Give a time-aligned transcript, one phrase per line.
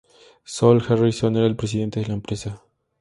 [0.45, 2.63] Sol Harrison era el presidente de la empresa.